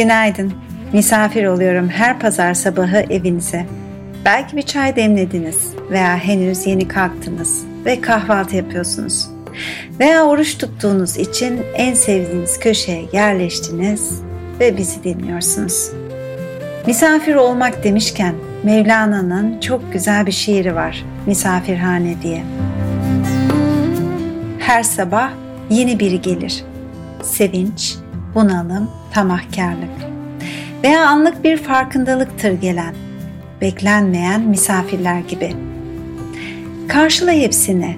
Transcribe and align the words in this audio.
Günaydın. 0.00 0.52
Misafir 0.92 1.44
oluyorum 1.44 1.88
her 1.88 2.18
pazar 2.18 2.54
sabahı 2.54 2.96
evinize. 2.96 3.66
Belki 4.24 4.56
bir 4.56 4.62
çay 4.62 4.96
demlediniz 4.96 5.74
veya 5.90 6.16
henüz 6.16 6.66
yeni 6.66 6.88
kalktınız 6.88 7.64
ve 7.84 8.00
kahvaltı 8.00 8.56
yapıyorsunuz. 8.56 9.28
Veya 10.00 10.24
oruç 10.24 10.58
tuttuğunuz 10.58 11.16
için 11.16 11.60
en 11.74 11.94
sevdiğiniz 11.94 12.58
köşeye 12.60 13.04
yerleştiniz 13.12 14.22
ve 14.60 14.76
bizi 14.76 15.04
dinliyorsunuz. 15.04 15.90
Misafir 16.86 17.34
olmak 17.34 17.84
demişken 17.84 18.34
Mevlana'nın 18.62 19.60
çok 19.60 19.92
güzel 19.92 20.26
bir 20.26 20.32
şiiri 20.32 20.74
var 20.74 21.04
Misafirhane 21.26 22.14
diye. 22.22 22.42
Her 24.58 24.82
sabah 24.82 25.30
yeni 25.70 26.00
biri 26.00 26.20
gelir. 26.20 26.64
Sevinç, 27.22 27.96
bunalım, 28.34 28.90
tamahkarlık 29.12 30.10
veya 30.82 31.06
anlık 31.06 31.44
bir 31.44 31.56
farkındalıktır 31.56 32.52
gelen, 32.52 32.94
beklenmeyen 33.60 34.40
misafirler 34.40 35.18
gibi. 35.18 35.56
Karşıla 36.88 37.32
hepsini, 37.32 37.96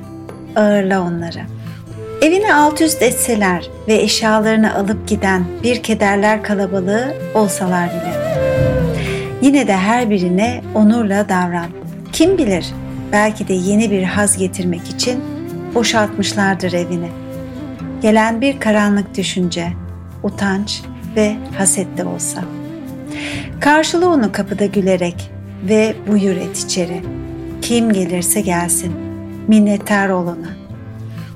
ağırla 0.57 1.03
onları. 1.03 1.41
Evini 2.23 2.55
alt 2.55 2.81
üst 2.81 3.03
etseler 3.03 3.71
ve 3.89 3.95
eşyalarını 3.95 4.75
alıp 4.75 5.09
giden 5.09 5.45
bir 5.63 5.83
kederler 5.83 6.43
kalabalığı 6.43 7.15
olsalar 7.35 7.89
bile. 7.89 8.13
Yine 9.43 9.67
de 9.67 9.77
her 9.77 10.11
birine 10.11 10.63
onurla 10.75 11.29
davran. 11.29 11.67
Kim 12.13 12.39
bilir 12.39 12.67
belki 13.13 13.49
de 13.49 13.53
yeni 13.53 13.91
bir 13.91 14.03
haz 14.03 14.37
getirmek 14.39 14.89
için 14.89 15.21
boşaltmışlardır 15.75 16.73
evini. 16.73 17.09
Gelen 18.03 18.41
bir 18.41 18.61
karanlık 18.61 19.17
düşünce, 19.17 19.73
utanç 20.23 20.83
ve 21.17 21.37
haset 21.59 22.05
olsa. 22.07 22.45
Karşıla 23.61 24.09
onu 24.09 24.33
kapıda 24.33 24.67
gülerek 24.67 25.31
ve 25.69 25.95
buyur 26.09 26.37
et 26.37 26.59
içeri. 26.59 27.03
Kim 27.63 27.93
gelirse 27.93 28.41
gelsin, 28.41 28.93
minnettar 29.49 30.09
ol. 30.09 30.27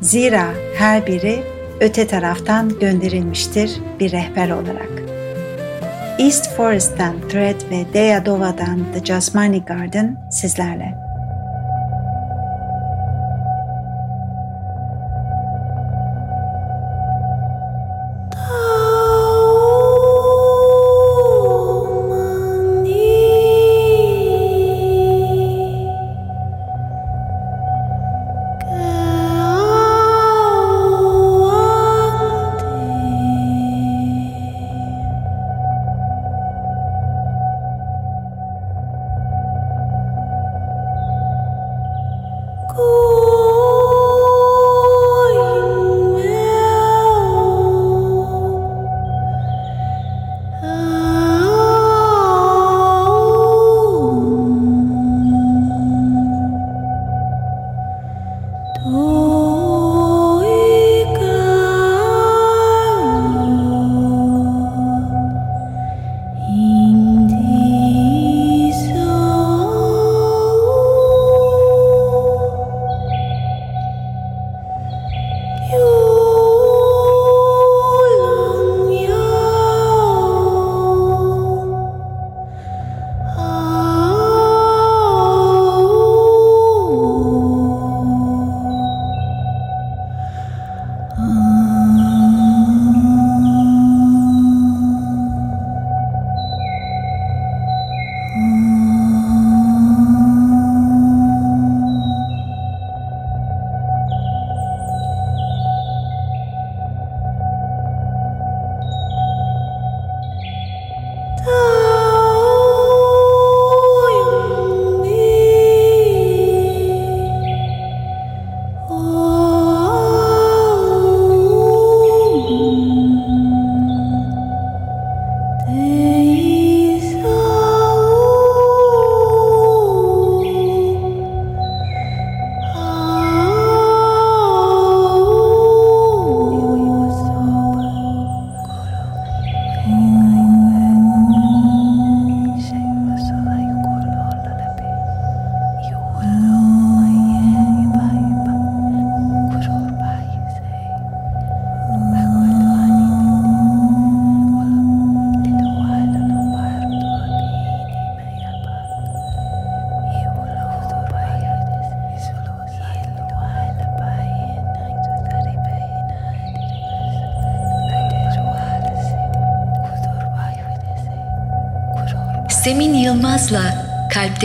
Zira 0.00 0.46
her 0.78 1.06
biri 1.06 1.42
öte 1.80 2.06
taraftan 2.06 2.78
gönderilmiştir 2.80 3.70
bir 4.00 4.12
rehber 4.12 4.50
olarak. 4.50 4.90
East 6.18 6.56
Forest'tan 6.56 7.14
Thread 7.28 7.70
ve 7.70 7.94
Deyadova'dan 7.94 8.80
The 8.94 9.04
Jasmine 9.04 9.58
Garden 9.58 10.28
sizlerle. 10.30 11.05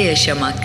Kalpte 0.02 0.10
Yaşamak 0.10 0.61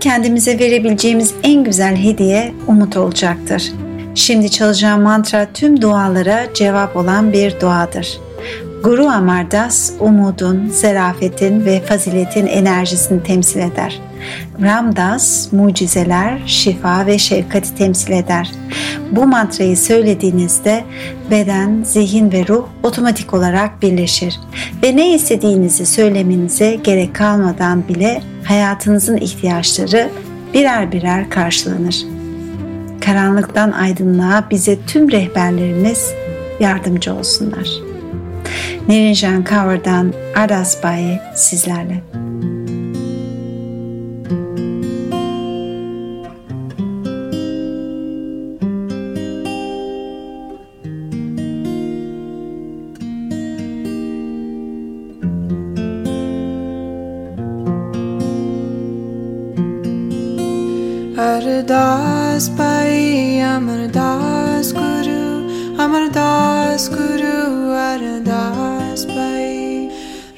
kendimize 0.00 0.58
verebileceğimiz 0.58 1.34
en 1.42 1.64
güzel 1.64 1.96
hediye 1.96 2.54
umut 2.66 2.96
olacaktır. 2.96 3.72
Şimdi 4.14 4.50
çalacağım 4.50 5.02
mantra 5.02 5.46
tüm 5.54 5.82
dualara 5.82 6.54
cevap 6.54 6.96
olan 6.96 7.32
bir 7.32 7.60
duadır. 7.60 8.20
Guru 8.84 9.06
Amardas 9.06 9.92
umudun, 10.00 10.68
zerafetin 10.68 11.64
ve 11.64 11.80
faziletin 11.80 12.46
enerjisini 12.46 13.22
temsil 13.22 13.60
eder. 13.60 14.00
Ramdas 14.62 15.52
mucizeler, 15.52 16.38
şifa 16.46 17.06
ve 17.06 17.18
şefkati 17.18 17.74
temsil 17.74 18.12
eder. 18.12 18.50
Bu 19.10 19.26
mantrayı 19.26 19.76
söylediğinizde 19.76 20.84
beden, 21.30 21.82
zihin 21.84 22.32
ve 22.32 22.46
ruh 22.48 22.66
otomatik 22.82 23.34
olarak 23.34 23.82
birleşir 23.82 24.40
ve 24.82 24.96
ne 24.96 25.14
istediğinizi 25.14 25.86
söylemenize 25.86 26.74
gerek 26.84 27.14
kalmadan 27.14 27.88
bile 27.88 28.22
hayatınızın 28.44 29.16
ihtiyaçları 29.16 30.10
birer 30.54 30.92
birer 30.92 31.30
karşılanır. 31.30 32.04
Karanlıktan 33.00 33.72
aydınlığa 33.72 34.44
bize 34.50 34.78
tüm 34.86 35.10
rehberlerimiz 35.10 36.12
yardımcı 36.60 37.14
olsunlar. 37.14 37.68
Nirinjan 38.88 39.44
Cover'dan 39.44 40.12
Adas 40.36 40.82
Bayi 40.82 41.18
sizlerle. 41.34 42.29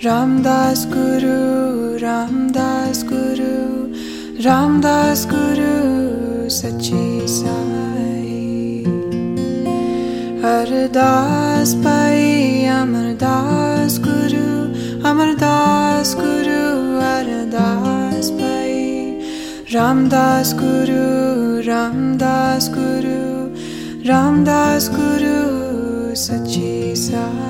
Ramdas 0.05 0.85
Guru 0.87 1.97
Ramdas 1.97 3.05
Guru 3.05 3.95
Ramdas 4.43 5.25
Guru 5.27 6.51
Sachi 6.51 7.29
Sai 7.29 8.83
Ardas 10.43 11.75
Pai 11.85 12.67
Amardas 12.67 13.99
Guru 13.99 14.75
Amardas 15.05 16.15
Guru 16.17 16.99
Ardas 16.99 18.31
Pai 18.33 18.53
Ramdas 19.73 20.53
Guru, 20.53 21.63
Ramdas 21.63 22.69
Guru, 22.69 23.55
Ramdas 24.05 24.89
Guru 24.91 26.13
Sachi 26.13 26.95
Sai. 26.95 27.42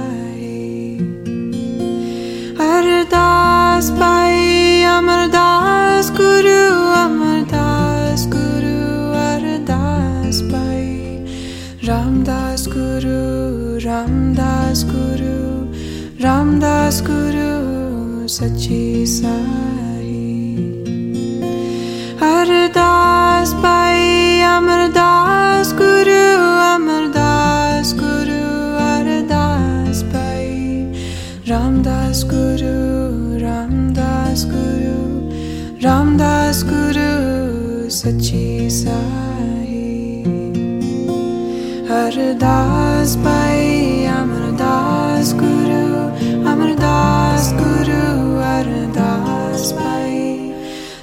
Ramdas 14.13 14.85
Guru, 14.85 15.73
Ramdas 16.21 17.01
Guru 17.01 18.29
Sachi 18.29 19.07
Sai. 19.07 20.13
Ardas 22.21 23.55
Pai 23.63 24.43
Amardas 24.43 25.73
Guru 25.73 26.25
Amardas 26.75 27.95
Guru 27.95 28.77
Ardas 28.93 30.05
Pai 30.13 30.93
Ramdas 31.47 32.23
Guru 32.25 33.39
Ramdas 33.41 34.45
Guru 34.45 35.01
Ramdas 35.81 36.63
Guru 36.63 37.89
Sachi 37.89 38.71
Sai 38.71 40.23
Ardas 41.89 43.17
Pai 43.25 43.72
Ardas 49.63 49.73
Pai 49.75 50.55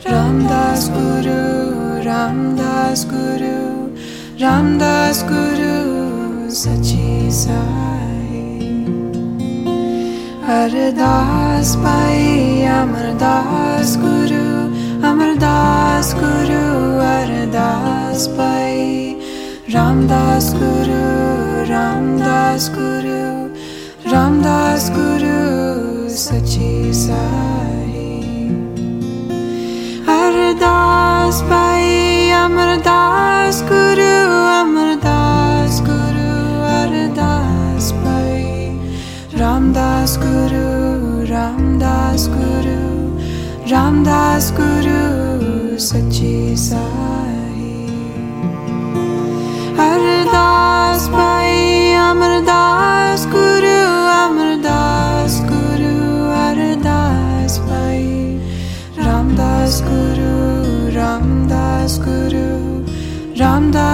Ramdas 0.03 0.89
Guru, 0.89 2.03
Ramdas 2.03 3.05
Guru, 3.05 3.93
Ramdas 4.37 5.23
Guru 5.23 6.49
Sachi 6.49 7.31
Sai. 7.31 7.55
Ardas 10.45 11.77
Pai, 11.77 12.65
Amardas 12.67 13.95
Guru, 13.95 14.73
Amardas 15.03 16.13
Guru, 16.15 16.99
Ardas 16.99 18.27
Pai. 18.35 19.15
Ramdas 19.69 20.51
Guru, 20.51 21.63
Ramdas 21.65 22.67
Guru, 22.67 23.51
Ramdas 24.03 24.89
Guru 24.89 26.09
Sachi 26.09 26.93
Sai. 26.93 27.58
अमदास 30.59 31.37
भा 31.49 31.65
अमरदास 32.37 33.61
गुरु 33.69 34.15
अमरदास 34.53 35.79
गुरु 35.87 36.33
अरदास 36.71 37.91
भा 38.01 38.17
रामदास 39.39 40.17
गुरु 40.25 40.65
रामदास 41.31 42.27
गुरु 42.35 42.79
रामदास 43.71 44.51
गुरु 44.59 44.99
सचि 45.89 46.35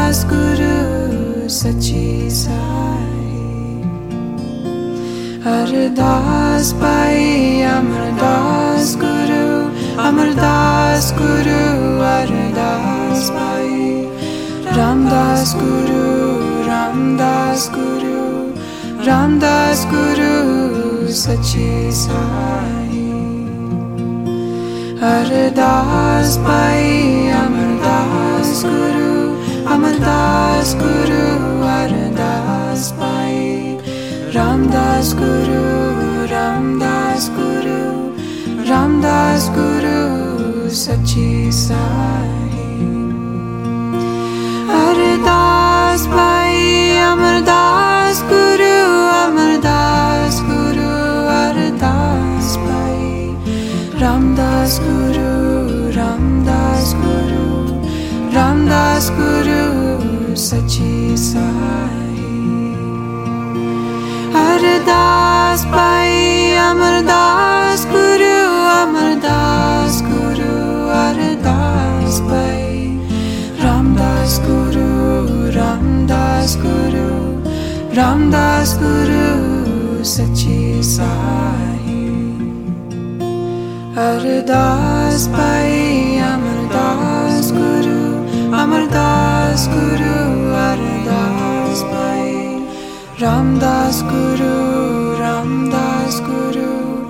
दास 0.06 0.20
गुरु 0.30 1.50
सची 1.50 2.30
साई 2.30 3.30
हरदास 5.46 6.72
पाई 6.82 7.62
अमरदास 7.70 8.92
गुरु 9.04 9.46
अमरदास 10.08 11.08
गुरु 11.20 11.64
हरदास 12.02 13.30
पाई 13.38 13.90
रामदास 14.78 15.54
गुरु 15.62 16.04
रामदास 16.68 17.70
गुरु 17.78 18.22
रामदास 19.08 19.86
गुरु 19.94 20.34
सची 21.24 21.72
साई 22.04 23.08
हरदास 25.02 26.38
पाई 26.46 26.94
अमरदास 27.42 28.62
गुरु 28.66 28.95
Amardas 29.96 30.74
Guru, 30.74 31.64
Ardas 31.64 32.92
Pai. 33.00 33.80
Ramdas 34.34 35.14
Guru, 35.14 36.28
Ramdas 36.28 37.30
Guru, 37.30 38.14
Ramdas 38.68 39.48
Guru 39.56 40.70
Sachi 40.70 41.50
Sai. 41.50 42.28
Ardas 44.68 46.08
Pai, 46.08 46.98
Amardas 47.00 47.65
अरदास 64.66 65.64
भा 65.72 65.90
अमरदास 66.62 67.82
गुरु 67.92 68.38
अमरदास 68.70 69.98
गुरु 70.06 70.54
अरदास 71.00 72.20
भस 73.98 74.38
गुरु 74.46 74.88
रामदास 75.58 76.56
गुरु 76.64 77.06
रामदास 77.98 78.76
गुरु 78.82 79.28
सचि 80.14 80.60
सा 80.94 81.12
हर 84.00 84.26
भ 85.36 85.42
अमरदास 86.32 87.52
गुरु 87.60 88.00
अमरदास 88.62 89.68
गुरु 89.76 90.25
Ramdas 93.18 94.02
Guru 94.02 95.16
Ramdas 95.18 96.20
Guru 96.20 97.08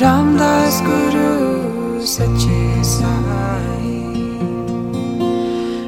Ramdas 0.00 0.80
Guru 0.82 2.00
Sachi 2.02 2.82
Sai. 2.82 3.94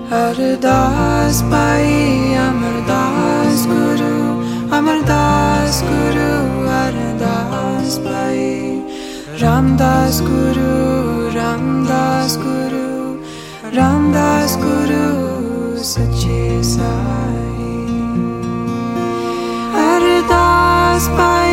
Ardas 0.08 1.42
Pai 1.50 2.36
Amardas 2.46 3.66
Guru 3.66 4.38
Amardas 4.70 5.82
Guru 5.82 6.68
Ardas 6.70 7.98
Pai. 7.98 8.84
Ramdas 9.40 10.20
Guru 10.20 11.28
Ramdas 11.34 12.36
Guru 12.36 13.18
Ramdas 13.74 14.54
Guru 14.62 15.74
Sachi 15.82 16.62
Sai 16.62 17.05
Bye. 21.08 21.45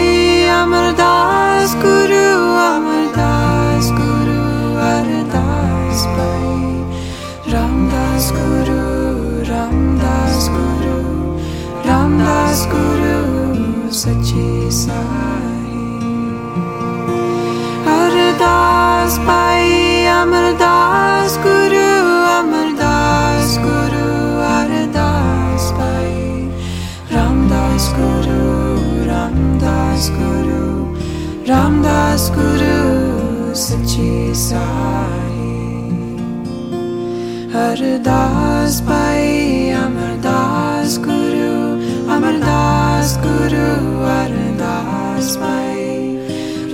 Ardas 38.05 38.81
Pai 38.81 39.71
Amardas 39.71 40.97
Guru 40.97 41.79
Amardas 42.13 43.15
Guru 43.23 44.03
Ardas 44.03 45.37
Pai. 45.37 46.19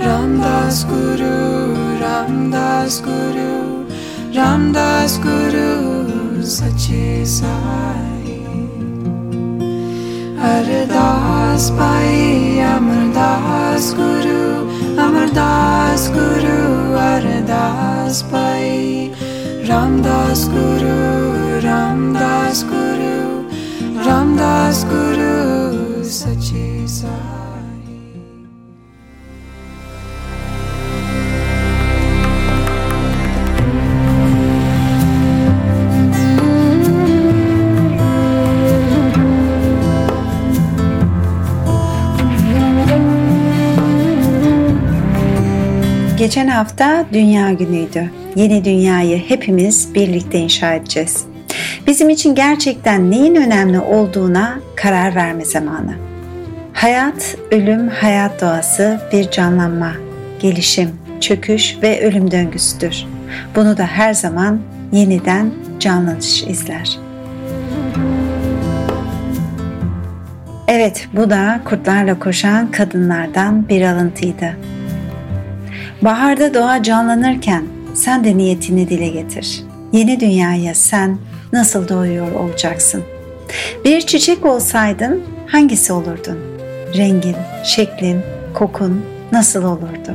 Ramdas 0.00 0.82
Guru 0.90 2.00
Ramdas 2.00 3.00
Guru 3.00 3.86
Ramdas 4.34 5.18
Guru 5.18 6.42
Sachi 6.42 7.24
Sai. 7.24 8.42
Ardas 10.36 11.70
Pai 11.70 12.58
Amardas 12.74 13.94
Guru 13.94 14.66
Amardas 14.98 16.08
Guru 16.10 16.96
Ardas 16.98 18.22
Pai 18.24 18.59
Ramdas 19.70 20.48
Guru 20.48 21.62
Ramdas 21.62 22.64
Guru 22.64 22.79
Geçen 46.20 46.48
hafta 46.48 47.04
Dünya 47.12 47.52
Günü'ydü. 47.52 48.10
Yeni 48.36 48.64
dünyayı 48.64 49.18
hepimiz 49.28 49.94
birlikte 49.94 50.38
inşa 50.38 50.74
edeceğiz. 50.74 51.24
Bizim 51.86 52.10
için 52.10 52.34
gerçekten 52.34 53.10
neyin 53.10 53.34
önemli 53.34 53.80
olduğuna 53.80 54.60
karar 54.76 55.14
verme 55.14 55.44
zamanı. 55.44 55.94
Hayat, 56.72 57.36
ölüm, 57.50 57.88
hayat 57.88 58.40
doğası 58.40 59.00
bir 59.12 59.30
canlanma, 59.30 59.92
gelişim, 60.40 60.90
çöküş 61.20 61.76
ve 61.82 62.06
ölüm 62.06 62.30
döngüsüdür. 62.30 63.06
Bunu 63.56 63.78
da 63.78 63.86
her 63.86 64.14
zaman 64.14 64.60
yeniden 64.92 65.50
canlanış 65.78 66.42
izler. 66.42 66.98
Evet, 70.68 71.08
bu 71.12 71.30
da 71.30 71.60
kurtlarla 71.64 72.18
koşan 72.18 72.70
kadınlardan 72.70 73.68
bir 73.68 73.82
alıntıydı. 73.82 74.69
Baharda 76.02 76.54
doğa 76.54 76.82
canlanırken 76.82 77.64
sen 77.94 78.24
de 78.24 78.36
niyetini 78.36 78.88
dile 78.88 79.08
getir. 79.08 79.62
Yeni 79.92 80.20
dünyaya 80.20 80.74
sen 80.74 81.18
nasıl 81.52 81.88
doğuyor 81.88 82.32
olacaksın? 82.32 83.02
Bir 83.84 84.00
çiçek 84.00 84.46
olsaydın 84.46 85.22
hangisi 85.46 85.92
olurdun? 85.92 86.38
Rengin, 86.96 87.36
şeklin, 87.64 88.20
kokun 88.54 89.04
nasıl 89.32 89.64
olurdu? 89.64 90.14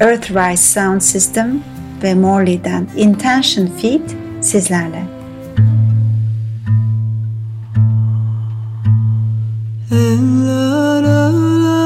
Earthrise 0.00 0.80
Sound 0.80 1.00
System 1.00 1.60
ve 2.02 2.14
Morley'den 2.14 2.86
Intention 2.96 3.66
Feed 3.66 4.10
sizlerle. 4.40 5.02
Na 9.90 11.83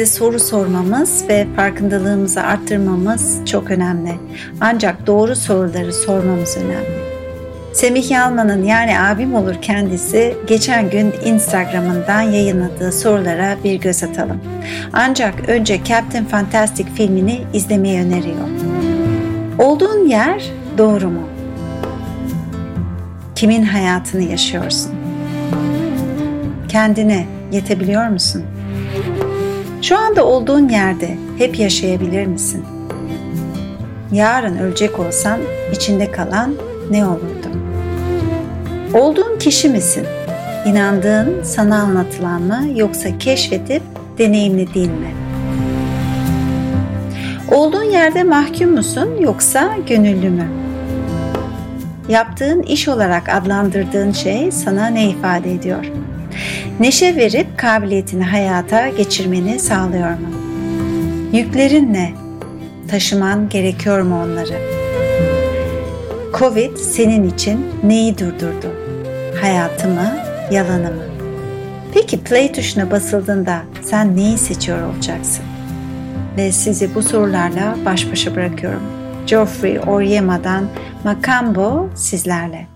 kendimize 0.00 0.18
soru 0.18 0.38
sormamız 0.40 1.24
ve 1.28 1.46
farkındalığımızı 1.56 2.42
arttırmamız 2.42 3.38
çok 3.46 3.70
önemli. 3.70 4.12
Ancak 4.60 5.06
doğru 5.06 5.36
soruları 5.36 5.92
sormamız 5.92 6.56
önemli. 6.56 7.00
Semih 7.72 8.10
Yalman'ın 8.10 8.62
yani 8.62 9.00
abim 9.00 9.34
olur 9.34 9.54
kendisi 9.62 10.36
geçen 10.46 10.90
gün 10.90 11.12
Instagram'ından 11.24 12.20
yayınladığı 12.20 12.92
sorulara 12.92 13.56
bir 13.64 13.74
göz 13.74 14.02
atalım. 14.02 14.40
Ancak 14.92 15.48
önce 15.48 15.80
Captain 15.84 16.24
Fantastic 16.24 16.84
filmini 16.94 17.40
izlemeyi 17.52 18.00
öneriyor. 18.00 18.48
Olduğun 19.58 20.08
yer 20.08 20.44
doğru 20.78 21.10
mu? 21.10 21.28
Kimin 23.34 23.62
hayatını 23.62 24.22
yaşıyorsun? 24.22 24.92
Kendine 26.68 27.26
yetebiliyor 27.52 28.08
musun? 28.08 28.44
Şu 29.82 29.98
anda 29.98 30.24
olduğun 30.26 30.68
yerde 30.68 31.16
hep 31.38 31.58
yaşayabilir 31.58 32.26
misin? 32.26 32.64
Yarın 34.12 34.56
ölecek 34.58 34.98
olsan 34.98 35.40
içinde 35.72 36.10
kalan 36.12 36.54
ne 36.90 37.06
olurdu? 37.06 37.48
Olduğun 38.94 39.38
kişi 39.38 39.68
misin? 39.68 40.06
İnandığın 40.66 41.42
sana 41.42 41.82
anlatılan 41.82 42.42
mı 42.42 42.66
yoksa 42.76 43.18
keşfedip 43.18 43.82
deneyimlediğin 44.18 44.92
mi? 44.92 45.14
Olduğun 47.50 47.84
yerde 47.84 48.22
mahkum 48.22 48.70
musun 48.70 49.08
yoksa 49.20 49.70
gönüllü 49.88 50.30
mü? 50.30 50.48
Yaptığın 52.08 52.62
iş 52.62 52.88
olarak 52.88 53.28
adlandırdığın 53.28 54.12
şey 54.12 54.52
sana 54.52 54.86
ne 54.86 55.10
ifade 55.10 55.54
ediyor? 55.54 55.84
Neşe 56.80 57.16
verip 57.16 57.58
kabiliyetini 57.58 58.24
hayata 58.24 58.88
geçirmeni 58.88 59.58
sağlıyor 59.58 60.10
mu? 60.10 60.28
Yüklerin 61.32 61.92
ne? 61.92 62.12
Taşıman 62.90 63.48
gerekiyor 63.48 64.00
mu 64.02 64.22
onları? 64.22 64.54
Covid 66.38 66.76
senin 66.76 67.28
için 67.30 67.66
neyi 67.84 68.18
durdurdu? 68.18 68.74
Hayatı 69.40 69.88
mı, 69.88 70.16
yalanı 70.50 70.90
mı? 70.90 71.02
Peki 71.94 72.20
play 72.20 72.52
tuşuna 72.52 72.90
basıldığında 72.90 73.62
sen 73.82 74.16
neyi 74.16 74.38
seçiyor 74.38 74.94
olacaksın? 74.94 75.44
Ve 76.36 76.52
sizi 76.52 76.94
bu 76.94 77.02
sorularla 77.02 77.76
baş 77.84 78.12
başa 78.12 78.36
bırakıyorum. 78.36 78.82
Geoffrey 79.26 79.80
Oryema'dan 79.80 80.64
Macambo 81.04 81.88
sizlerle. 81.94 82.66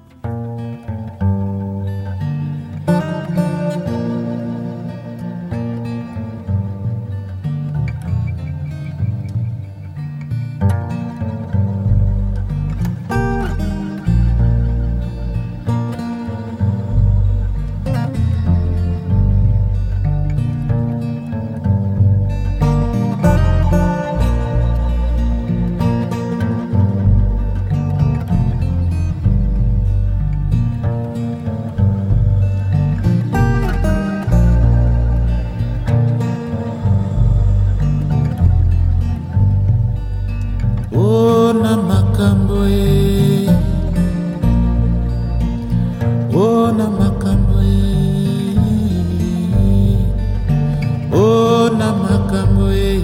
makambo 52.55 52.73
e 52.73 53.03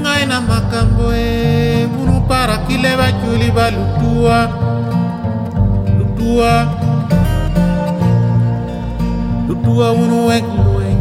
ngai 0.00 0.26
na 0.26 0.40
makambo 0.40 1.12
e 1.14 1.86
munuparakile 1.86 2.96
baculi 2.96 3.50
balutua 3.50 4.48
lutua. 5.98 6.68
Lutua. 9.48 9.92
Unuwekluwe 9.92 10.96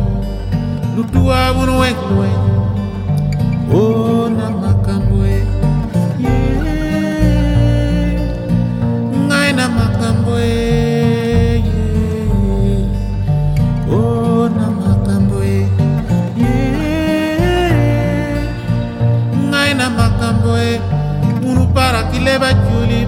lutua 0.96 1.52
unuwekluwe 1.52 2.30
o 3.74 3.78
oh, 3.78 4.30
nama 4.30 4.67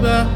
baby. 0.00 0.29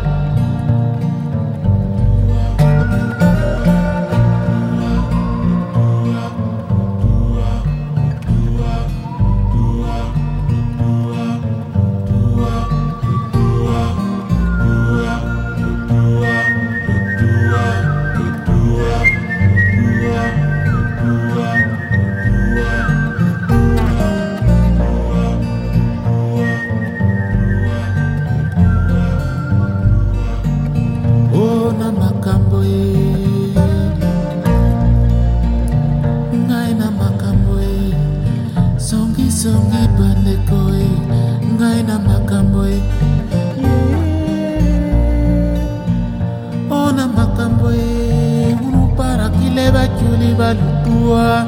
dua 51.04 51.44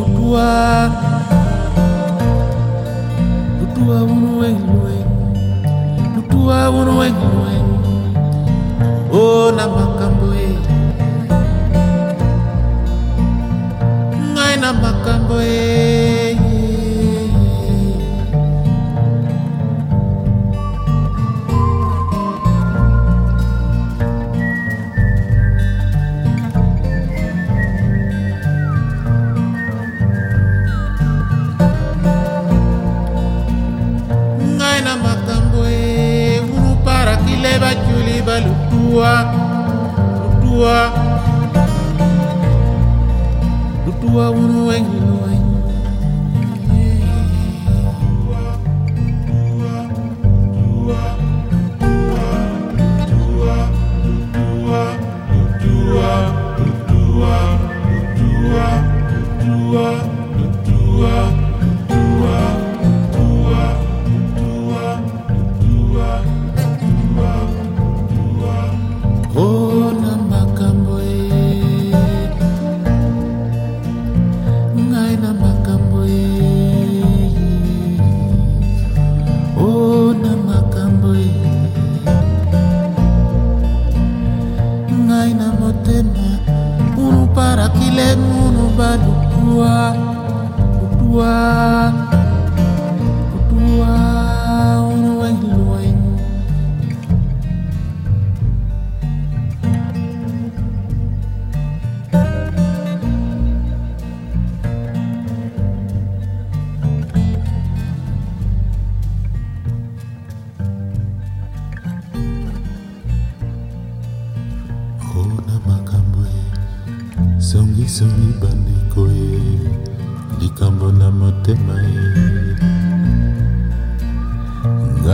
lu 0.00 0.04
dua 0.16 0.48
lu 3.60 3.66
dua 3.76 3.96
wunu 4.08 4.30
weng 4.40 4.56
lu 4.64 4.76
weng 4.88 5.08
lu 6.16 6.20
dua 6.32 6.58
wunu 6.72 6.92
weng 6.96 7.16
lu 7.20 7.38
weng 7.44 7.66
oh 9.12 9.52
nama. 9.52 9.85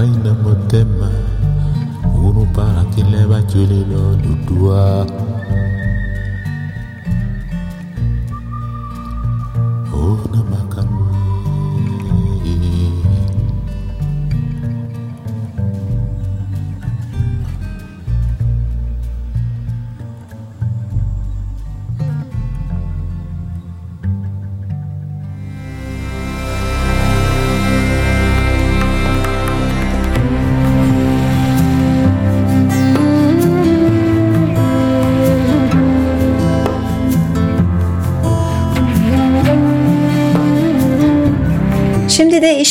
aina 0.03 0.35
motema 0.35 1.11
unu 2.27 2.47
para 2.55 2.85
kileba 2.85 3.43
chulilo 3.43 4.17
dudua. 4.23 5.07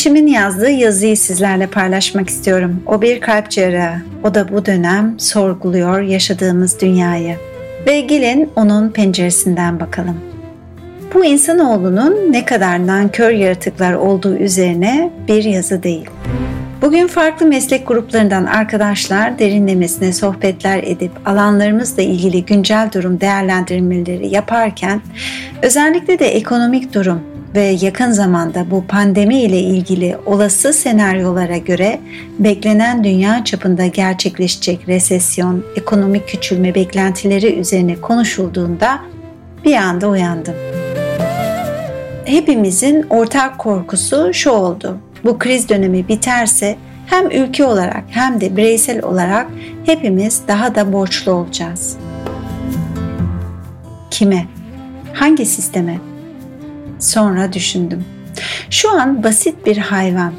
Eşimin 0.01 0.27
yazdığı 0.27 0.69
yazıyı 0.69 1.17
sizlerle 1.17 1.67
paylaşmak 1.67 2.29
istiyorum. 2.29 2.83
O 2.85 3.01
bir 3.01 3.21
kalp 3.21 3.49
cerrahı. 3.49 4.01
O 4.23 4.35
da 4.35 4.49
bu 4.51 4.65
dönem 4.65 5.15
sorguluyor 5.19 6.01
yaşadığımız 6.01 6.81
dünyayı. 6.81 7.35
Ve 7.87 8.01
gelin 8.01 8.49
onun 8.55 8.89
penceresinden 8.89 9.79
bakalım. 9.79 10.17
Bu 11.13 11.25
insanoğlunun 11.25 12.31
ne 12.31 12.45
kadar 12.45 12.87
nankör 12.87 13.31
yaratıklar 13.31 13.93
olduğu 13.93 14.35
üzerine 14.35 15.11
bir 15.27 15.43
yazı 15.43 15.83
değil. 15.83 16.09
Bugün 16.81 17.07
farklı 17.07 17.45
meslek 17.45 17.87
gruplarından 17.87 18.45
arkadaşlar 18.45 19.39
derinlemesine 19.39 20.13
sohbetler 20.13 20.83
edip 20.83 21.11
alanlarımızla 21.25 22.01
ilgili 22.01 22.45
güncel 22.45 22.89
durum 22.93 23.21
değerlendirmeleri 23.21 24.27
yaparken 24.27 25.01
özellikle 25.61 26.19
de 26.19 26.27
ekonomik 26.27 26.93
durum 26.93 27.30
ve 27.55 27.77
yakın 27.81 28.11
zamanda 28.11 28.71
bu 28.71 28.87
pandemi 28.87 29.41
ile 29.41 29.59
ilgili 29.59 30.17
olası 30.25 30.73
senaryolara 30.73 31.57
göre 31.57 31.99
beklenen 32.39 33.03
dünya 33.03 33.43
çapında 33.43 33.85
gerçekleşecek 33.85 34.87
resesyon, 34.87 35.65
ekonomik 35.75 36.27
küçülme 36.27 36.75
beklentileri 36.75 37.59
üzerine 37.59 37.95
konuşulduğunda 37.95 38.99
bir 39.65 39.75
anda 39.75 40.09
uyandım. 40.09 40.55
Hepimizin 42.25 43.05
ortak 43.09 43.57
korkusu 43.57 44.33
şu 44.33 44.49
oldu. 44.49 44.97
Bu 45.23 45.39
kriz 45.39 45.69
dönemi 45.69 46.07
biterse 46.07 46.75
hem 47.05 47.31
ülke 47.31 47.65
olarak 47.65 48.03
hem 48.09 48.41
de 48.41 48.57
bireysel 48.57 49.03
olarak 49.03 49.47
hepimiz 49.85 50.41
daha 50.47 50.75
da 50.75 50.93
borçlu 50.93 51.31
olacağız. 51.31 51.97
Kime? 54.11 54.45
Hangi 55.13 55.45
sisteme? 55.45 56.10
Sonra 57.01 57.53
düşündüm. 57.53 58.05
Şu 58.69 58.91
an 58.91 59.23
basit 59.23 59.65
bir 59.65 59.77
hayvan, 59.77 60.33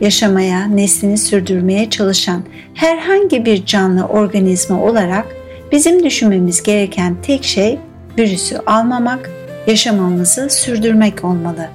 yaşamaya, 0.00 0.66
neslini 0.66 1.18
sürdürmeye 1.18 1.90
çalışan 1.90 2.42
herhangi 2.74 3.44
bir 3.44 3.66
canlı 3.66 4.04
organizma 4.04 4.82
olarak 4.82 5.26
bizim 5.72 6.04
düşünmemiz 6.04 6.62
gereken 6.62 7.16
tek 7.22 7.44
şey 7.44 7.78
virüsü 8.18 8.56
almamak, 8.66 9.30
yaşamamızı 9.66 10.50
sürdürmek 10.50 11.24
olmalı. 11.24 11.68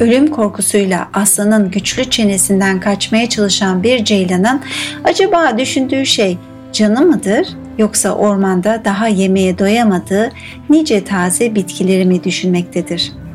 Ölüm 0.00 0.26
korkusuyla 0.26 1.08
aslanın 1.12 1.70
güçlü 1.70 2.04
çenesinden 2.04 2.80
kaçmaya 2.80 3.28
çalışan 3.28 3.82
bir 3.82 4.04
ceylanın 4.04 4.60
acaba 5.04 5.58
düşündüğü 5.58 6.06
şey 6.06 6.38
canı 6.72 7.06
mıdır 7.06 7.48
yoksa 7.78 8.10
ormanda 8.10 8.82
daha 8.84 9.08
yemeğe 9.08 9.58
doyamadığı 9.58 10.30
nice 10.70 11.04
taze 11.04 11.54
bitkileri 11.54 12.04
mi 12.04 12.24
düşünmektedir?'' 12.24 13.27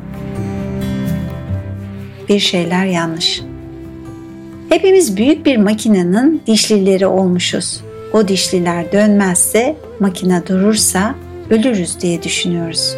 Bir 2.28 2.38
şeyler 2.38 2.86
yanlış. 2.86 3.42
Hepimiz 4.68 5.16
büyük 5.16 5.46
bir 5.46 5.56
makinenin 5.56 6.42
dişlileri 6.46 7.06
olmuşuz. 7.06 7.80
O 8.12 8.28
dişliler 8.28 8.92
dönmezse, 8.92 9.76
makine 10.00 10.46
durursa 10.46 11.14
ölürüz 11.50 12.00
diye 12.00 12.22
düşünüyoruz. 12.22 12.94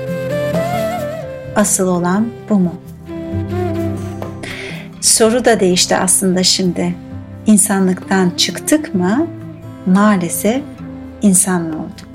Asıl 1.57 1.89
olan 1.89 2.27
bu 2.51 2.55
mu? 2.55 2.75
Soru 5.01 5.45
da 5.45 5.61
değişti 5.61 5.97
aslında 5.97 6.43
şimdi. 6.43 6.95
İnsanlıktan 7.47 8.31
çıktık 8.37 8.95
mı? 8.95 9.27
Maalesef 9.87 10.63
insan 11.23 11.63
mı 11.63 11.75
olduk? 11.75 12.09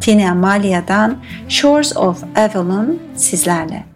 Tina 0.00 0.30
Amalia'dan 0.30 1.16
Shores 1.48 1.96
of 1.96 2.24
Avalon 2.36 2.98
sizlerle. 3.16 3.93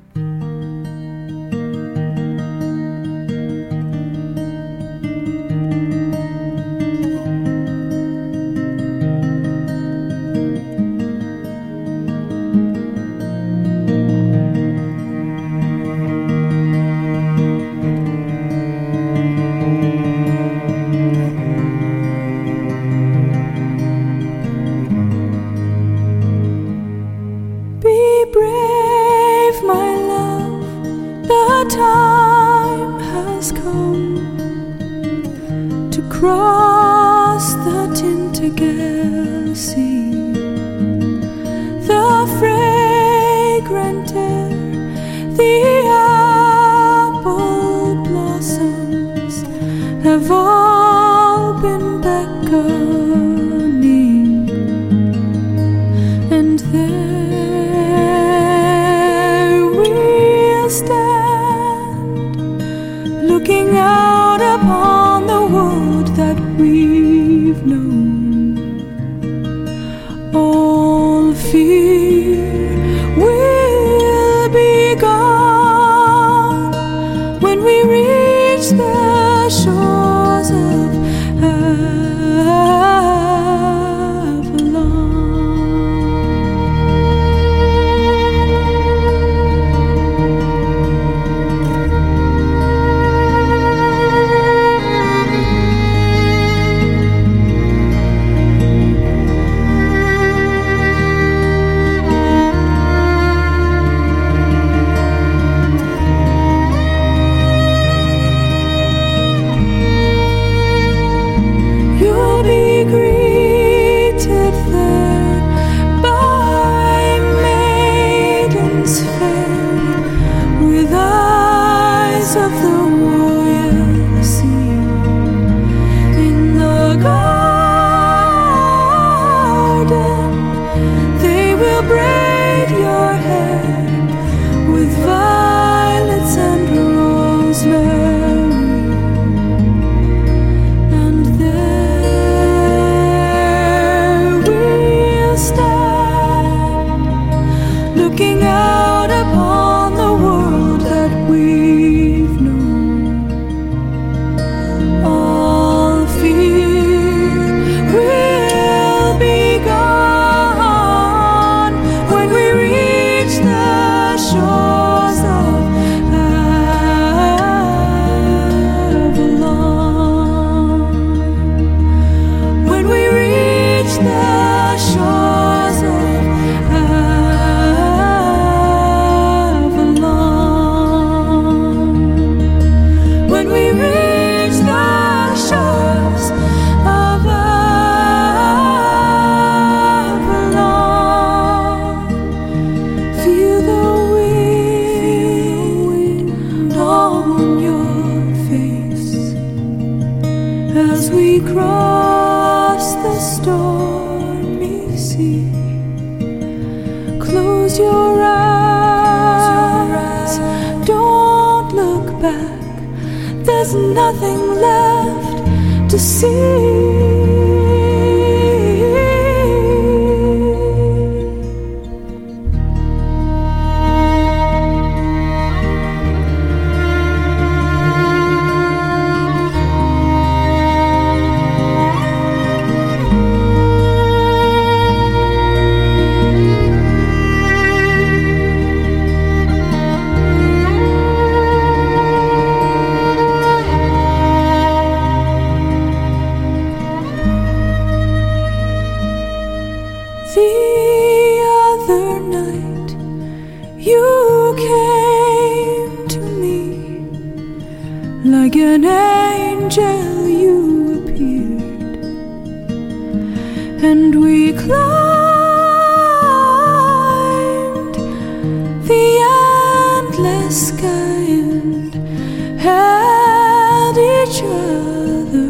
each 274.29 274.43
other 274.43 275.49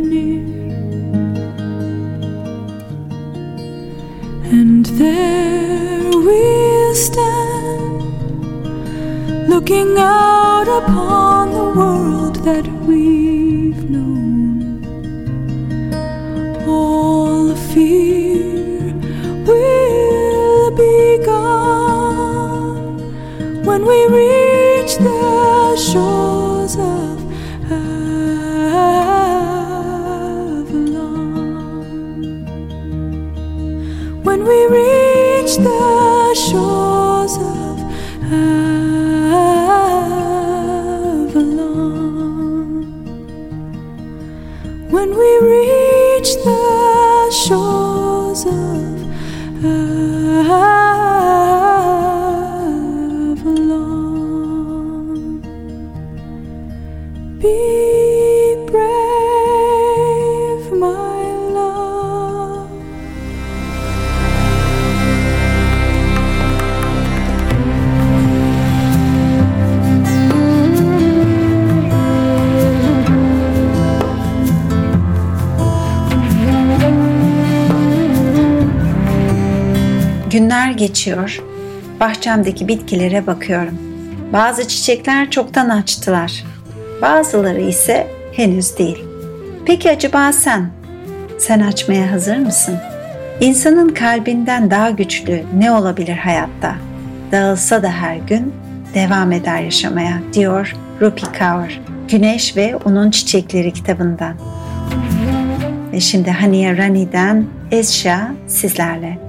near. 0.00 0.42
And 4.50 4.86
there 4.86 6.10
we 6.10 6.94
stand, 6.94 8.02
looking 9.48 9.96
out 9.98 10.66
upon 10.82 11.52
the 11.52 11.68
world 11.78 12.36
that 12.44 12.66
Bahçemdeki 82.28 82.68
bitkilere 82.68 83.26
bakıyorum. 83.26 83.78
Bazı 84.32 84.68
çiçekler 84.68 85.30
çoktan 85.30 85.68
açtılar. 85.68 86.44
Bazıları 87.02 87.60
ise 87.60 88.06
henüz 88.32 88.78
değil. 88.78 89.04
Peki 89.66 89.90
acaba 89.90 90.32
sen? 90.32 90.70
Sen 91.38 91.60
açmaya 91.60 92.12
hazır 92.12 92.36
mısın? 92.36 92.74
İnsanın 93.40 93.88
kalbinden 93.88 94.70
daha 94.70 94.90
güçlü 94.90 95.42
ne 95.58 95.72
olabilir 95.72 96.16
hayatta? 96.16 96.74
Dağılsa 97.32 97.82
da 97.82 97.90
her 97.90 98.16
gün 98.16 98.54
devam 98.94 99.32
eder 99.32 99.60
yaşamaya 99.60 100.18
diyor 100.32 100.74
Rupi 101.00 101.32
Kaur. 101.32 101.80
Güneş 102.08 102.56
ve 102.56 102.76
Onun 102.76 103.10
Çiçekleri 103.10 103.72
kitabından. 103.72 104.34
Ve 105.92 106.00
şimdi 106.00 106.30
Haniye 106.30 106.76
Rani'den 106.76 107.46
Ezşa 107.70 108.30
sizlerle. 108.46 109.27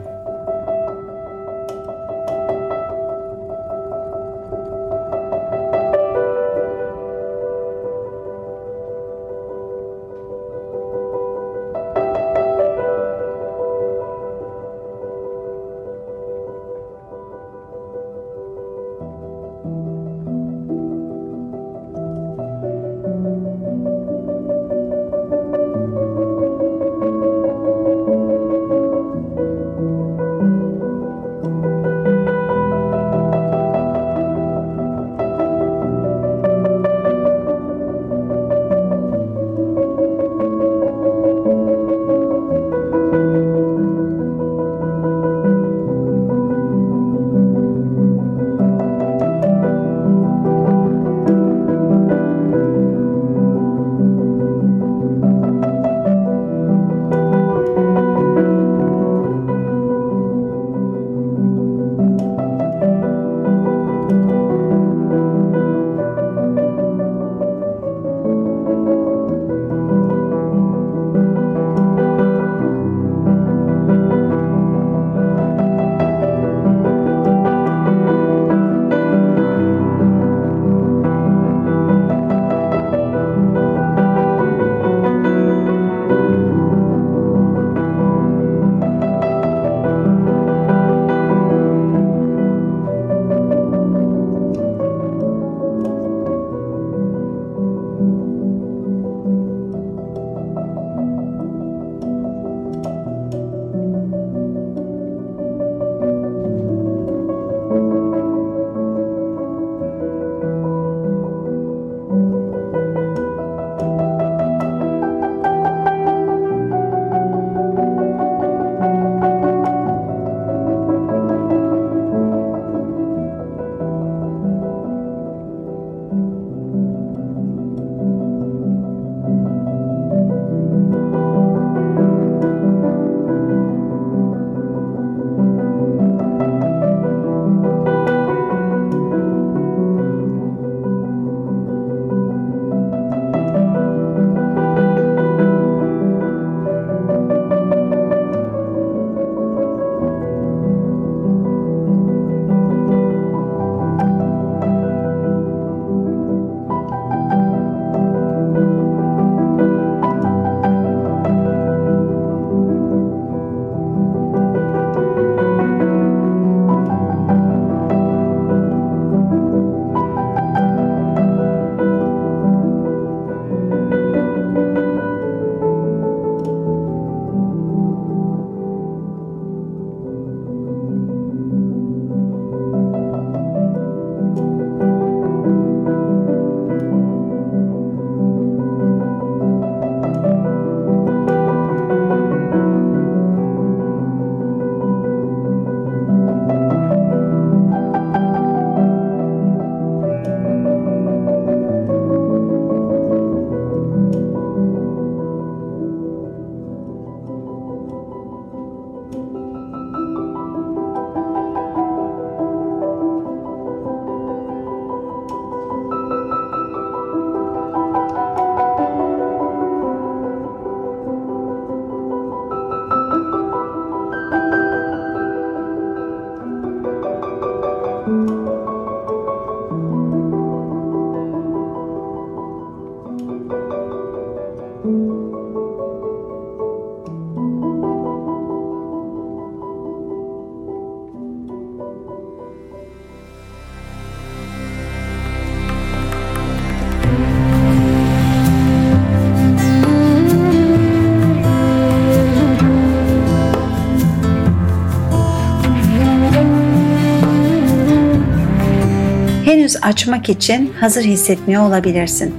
Açmak 259.89 260.29
için 260.29 260.73
hazır 260.79 261.03
hissetmiyor 261.03 261.63
olabilirsin. 261.63 262.35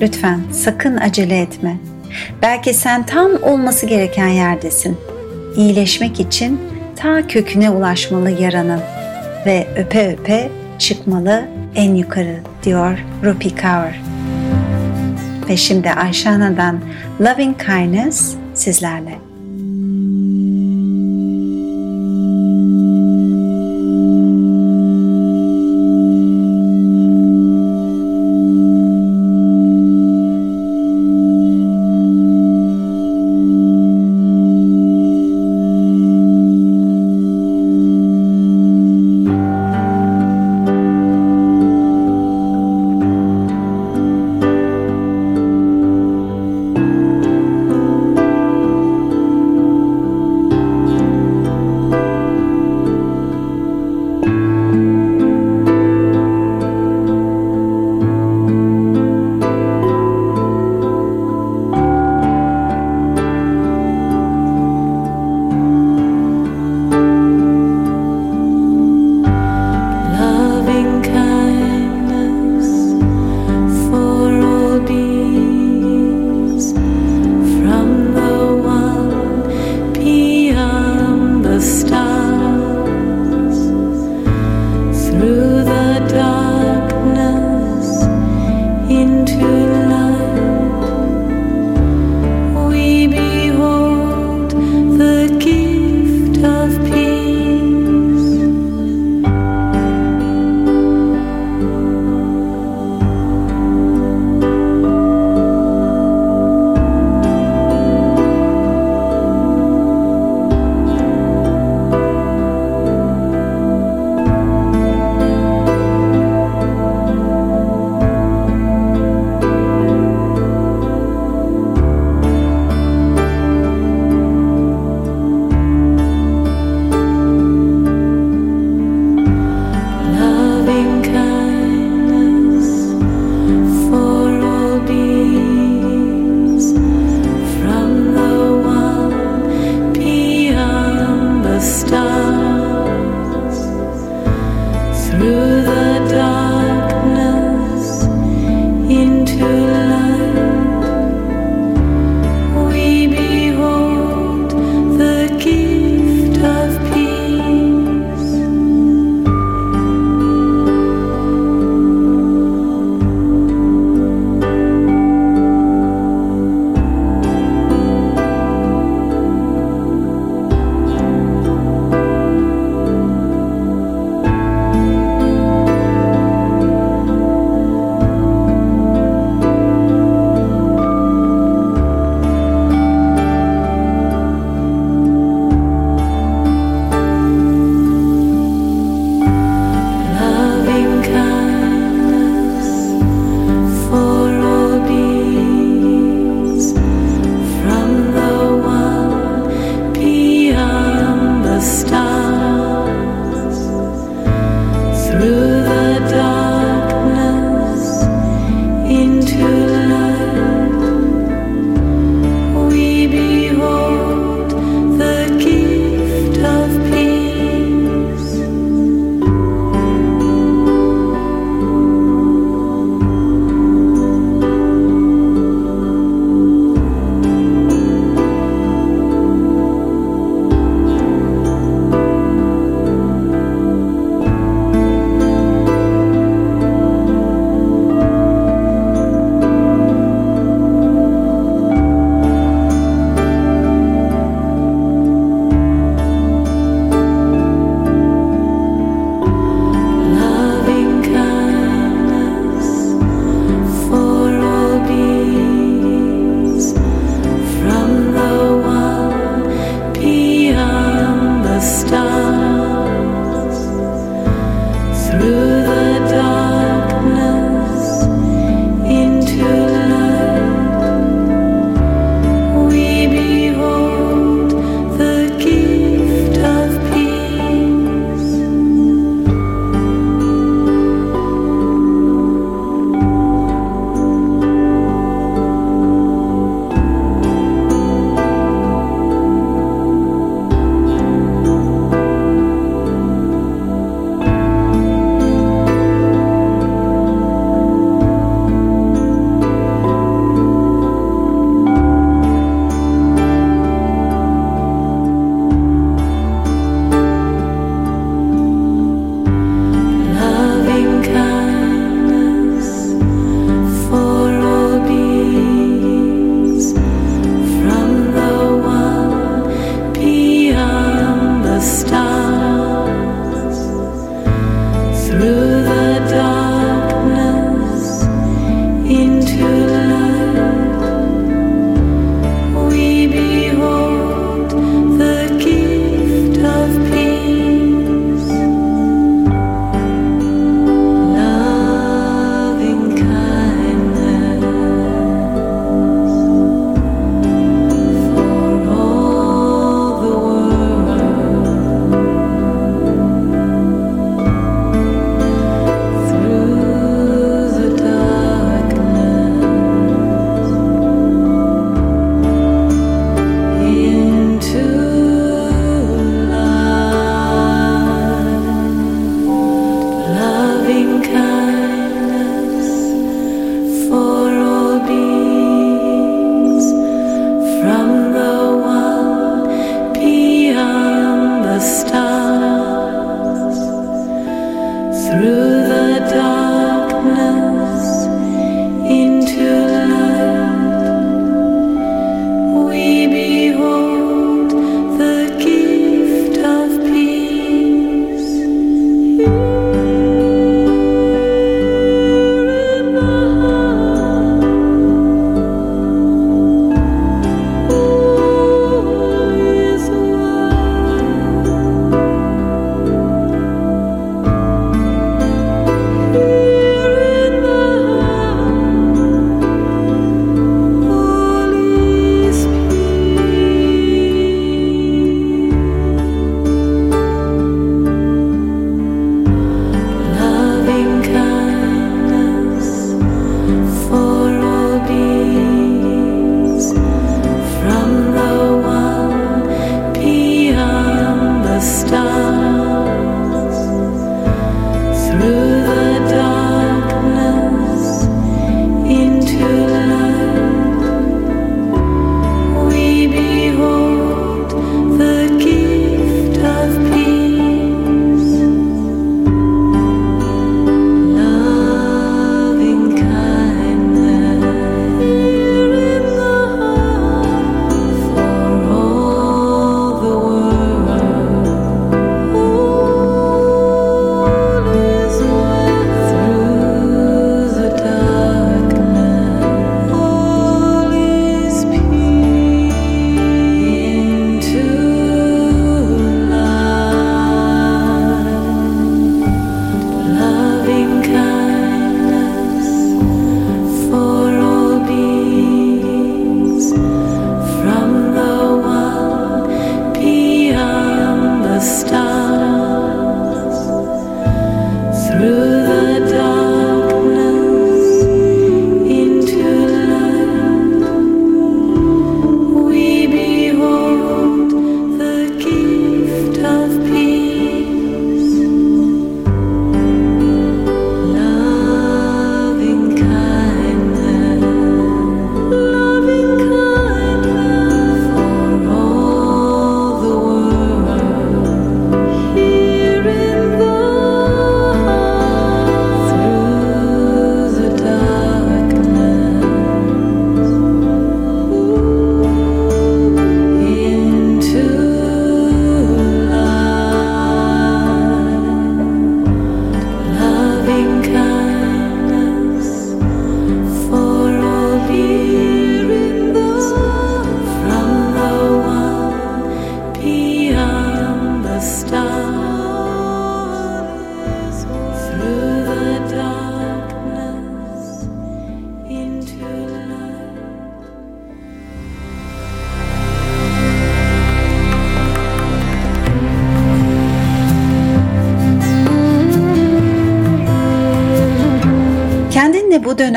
Lütfen 0.00 0.40
sakın 0.52 0.96
acele 0.96 1.40
etme. 1.40 1.76
Belki 2.42 2.74
sen 2.74 3.06
tam 3.06 3.42
olması 3.42 3.86
gereken 3.86 4.28
yerdesin. 4.28 4.96
İyileşmek 5.56 6.20
için 6.20 6.60
ta 6.96 7.26
köküne 7.26 7.70
ulaşmalı 7.70 8.30
yaranın 8.30 8.80
ve 9.46 9.66
öpe 9.76 10.12
öpe 10.12 10.48
çıkmalı 10.78 11.44
en 11.74 11.94
yukarı 11.94 12.40
diyor 12.64 12.98
Rupi 13.24 13.54
Kaur. 13.54 14.00
Ve 15.48 15.56
şimdi 15.56 15.90
Ayşe 15.90 16.30
Loving 17.20 17.58
Kindness 17.58 18.34
sizlerle. 18.54 19.27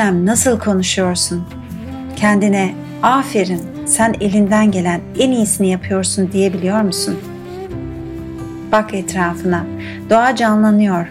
Dönem 0.02 0.26
nasıl 0.26 0.58
konuşuyorsun? 0.58 1.44
Kendine 2.16 2.74
aferin 3.02 3.60
sen 3.86 4.14
elinden 4.20 4.70
gelen 4.70 5.00
en 5.18 5.30
iyisini 5.30 5.70
yapıyorsun 5.70 6.32
diyebiliyor 6.32 6.80
musun? 6.80 7.18
Bak 8.72 8.94
etrafına. 8.94 9.66
Doğa 10.10 10.36
canlanıyor. 10.36 11.06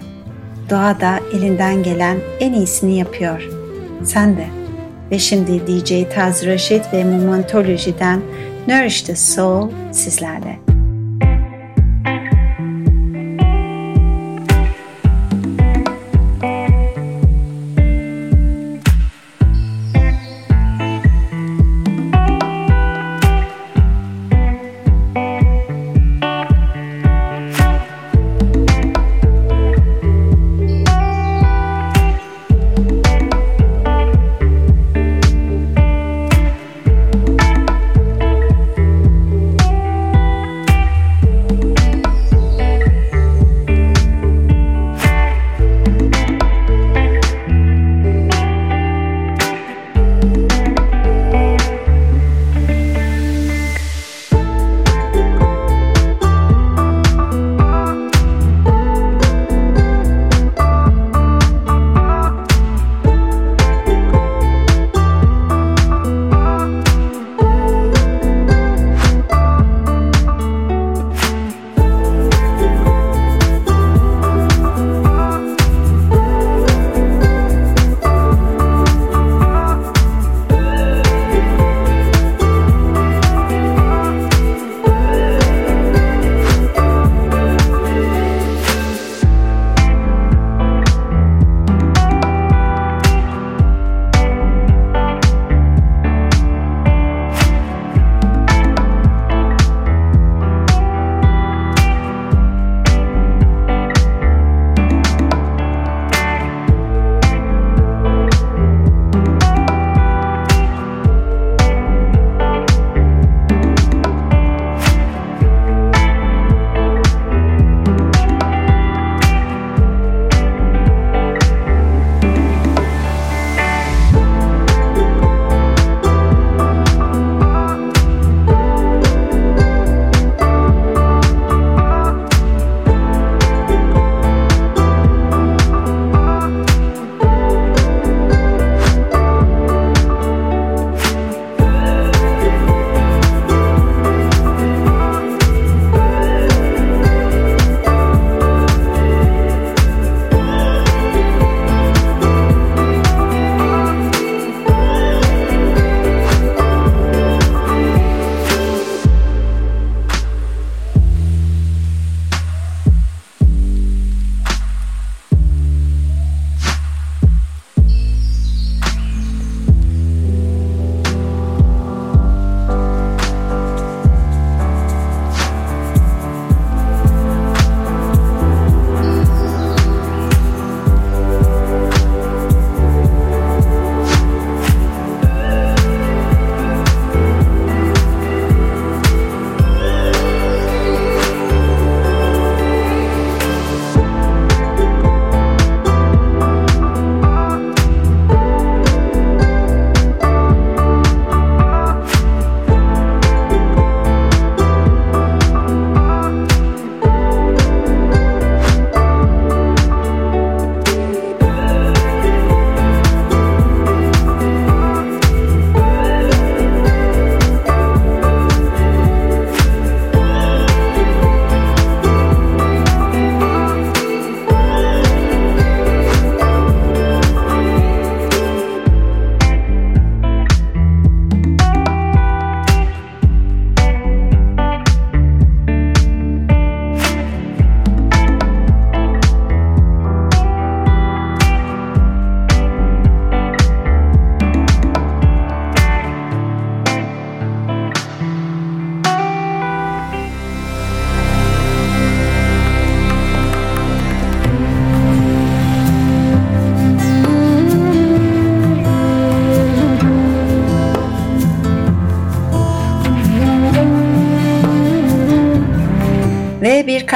Doğa 0.69 0.99
da 0.99 1.19
elinden 1.33 1.83
gelen 1.83 2.17
en 2.39 2.53
iyisini 2.53 2.97
yapıyor. 2.97 3.43
Sen 4.03 4.37
de. 4.37 4.47
Ve 5.11 5.19
şimdi 5.19 5.67
DJ 5.67 6.15
Taz 6.15 6.45
Raşit 6.45 6.93
ve 6.93 7.03
Momentology'den 7.03 8.21
Nourish 8.67 9.01
the 9.01 9.15
Soul 9.15 9.69
sizlerle. 9.91 10.70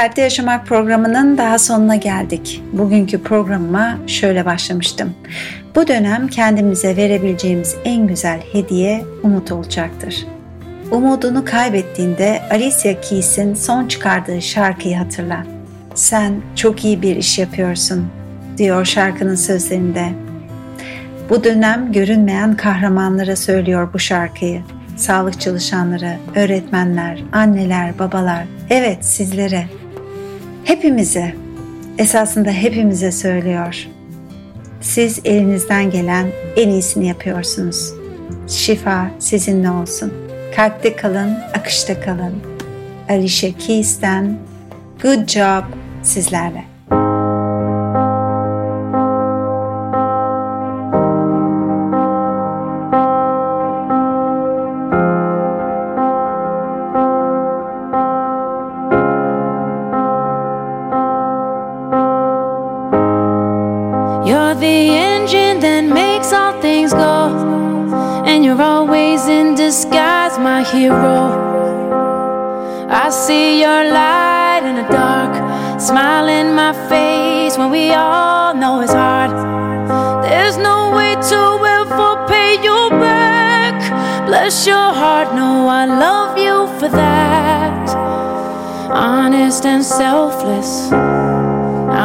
Kalpte 0.05 0.21
Yaşamak 0.21 0.67
programının 0.67 1.37
daha 1.37 1.59
sonuna 1.59 1.95
geldik. 1.95 2.63
Bugünkü 2.73 3.23
programıma 3.23 3.97
şöyle 4.07 4.45
başlamıştım. 4.45 5.13
Bu 5.75 5.87
dönem 5.87 6.27
kendimize 6.27 6.95
verebileceğimiz 6.97 7.75
en 7.85 8.07
güzel 8.07 8.41
hediye 8.51 9.05
umut 9.23 9.51
olacaktır. 9.51 10.25
Umudunu 10.91 11.45
kaybettiğinde 11.45 12.41
Alicia 12.51 13.01
Keys'in 13.01 13.53
son 13.53 13.87
çıkardığı 13.87 14.41
şarkıyı 14.41 14.97
hatırla. 14.97 15.43
Sen 15.95 16.41
çok 16.55 16.85
iyi 16.85 17.01
bir 17.01 17.15
iş 17.15 17.39
yapıyorsun, 17.39 18.07
diyor 18.57 18.85
şarkının 18.85 19.35
sözlerinde. 19.35 20.09
Bu 21.29 21.43
dönem 21.43 21.91
görünmeyen 21.91 22.55
kahramanlara 22.55 23.35
söylüyor 23.35 23.93
bu 23.93 23.99
şarkıyı. 23.99 24.61
Sağlık 24.97 25.41
çalışanları, 25.41 26.17
öğretmenler, 26.35 27.23
anneler, 27.31 27.99
babalar, 27.99 28.45
evet 28.69 29.05
sizlere. 29.05 29.65
Hepimize, 30.65 31.35
esasında 31.97 32.49
hepimize 32.49 33.11
söylüyor. 33.11 33.87
Siz 34.81 35.19
elinizden 35.25 35.91
gelen 35.91 36.27
en 36.57 36.69
iyisini 36.69 37.07
yapıyorsunuz. 37.07 37.93
Şifa 38.47 39.11
sizinle 39.19 39.69
olsun. 39.69 40.13
Kalpte 40.55 40.95
kalın, 40.95 41.37
akışta 41.53 42.01
kalın. 42.01 42.33
Alicia 43.09 43.51
Keys'ten 43.59 44.37
Good 45.01 45.27
Job 45.27 45.63
sizlerle. 46.03 46.74
You're 64.25 64.55
the 64.55 64.89
engine 65.11 65.59
that 65.59 65.81
makes 65.81 66.33
all 66.33 66.59
things 66.59 66.91
go. 66.93 67.29
And 68.25 68.43
you're 68.43 68.59
always 68.59 69.27
in 69.27 69.53
disguise, 69.53 70.39
my 70.39 70.63
hero. 70.63 71.53
I 72.89 73.11
see 73.11 73.61
your 73.61 73.83
light 73.83 74.63
in 74.63 74.77
the 74.77 74.87
dark, 74.91 75.79
smile 75.79 76.27
in 76.27 76.55
my 76.55 76.73
face 76.89 77.55
when 77.55 77.69
we 77.69 77.91
all 77.91 78.55
know 78.55 78.81
it's 78.81 78.93
hard. 78.93 79.29
There's 80.23 80.57
no 80.57 80.95
way 80.95 81.13
to 81.13 81.41
ever 81.77 82.25
pay 82.27 82.53
you 82.63 82.89
back. 82.89 83.75
Bless 84.25 84.65
your 84.65 84.89
heart, 85.01 85.35
no, 85.35 85.67
I 85.67 85.85
love 85.85 86.35
you 86.39 86.65
for 86.79 86.89
that. 86.89 87.89
Honest 88.89 89.67
and 89.67 89.83
selfless. 89.83 90.89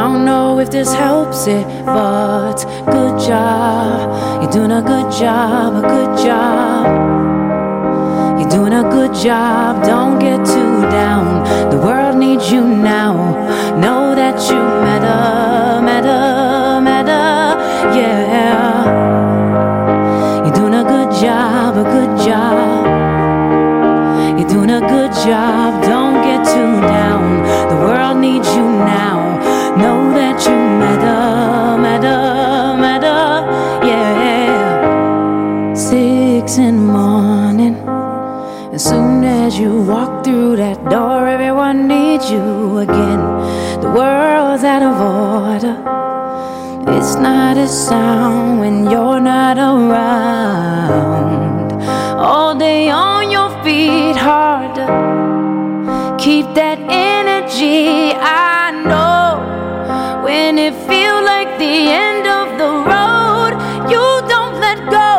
I 0.01 0.05
don't 0.05 0.25
know 0.25 0.57
if 0.57 0.71
this 0.71 0.91
helps 0.91 1.45
it, 1.45 1.63
but 1.85 2.57
good 2.87 3.19
job. 3.19 4.41
You're 4.41 4.51
doing 4.51 4.71
a 4.71 4.81
good 4.81 5.11
job, 5.11 5.75
a 5.75 5.81
good 5.81 6.17
job. 6.25 6.87
You're 8.39 8.49
doing 8.49 8.73
a 8.73 8.81
good 8.81 9.13
job, 9.13 9.83
don't 9.85 10.17
get 10.17 10.43
too 10.43 10.81
down. 10.89 11.43
The 11.69 11.77
world 11.77 12.17
needs 12.17 12.51
you 12.51 12.63
now. 12.63 13.13
Know 13.79 14.15
that 14.15 14.41
you 14.49 14.57
matter, 14.87 15.83
matter, 15.85 16.81
matter, 16.81 17.61
yeah. 17.95 18.85
You're 20.43 20.55
doing 20.55 20.73
a 20.73 20.83
good 20.83 21.11
job, 21.21 21.77
a 21.77 21.83
good 21.83 22.17
job. 22.25 22.57
You're 24.39 24.49
doing 24.49 24.71
a 24.71 24.79
good 24.79 25.11
job, 25.13 25.60
you 42.31 42.77
again. 42.77 43.19
The 43.81 43.91
world's 43.91 44.63
out 44.63 44.81
of 44.81 44.95
order. 45.01 45.75
It's 46.97 47.15
not 47.15 47.57
a 47.57 47.67
sound 47.67 48.59
when 48.59 48.89
you're 48.89 49.19
not 49.19 49.57
around. 49.57 51.01
All 52.19 52.55
day 52.55 52.89
on 52.89 53.29
your 53.29 53.49
feet, 53.63 54.15
harder. 54.15 54.87
Keep 56.17 56.53
that 56.55 56.79
energy. 56.79 58.13
I 58.15 58.71
know 58.89 60.23
when 60.23 60.57
it 60.57 60.73
feels 60.87 61.23
like 61.33 61.49
the 61.59 61.75
end 62.05 62.25
of 62.39 62.47
the 62.61 62.71
road, 62.91 63.53
you 63.93 64.05
don't 64.33 64.55
let 64.65 64.79
go. 64.99 65.11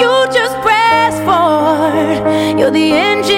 You 0.00 0.12
just 0.38 0.54
press 0.66 1.14
forward. 1.28 2.58
You're 2.58 2.70
the 2.70 2.92
engine 2.92 3.35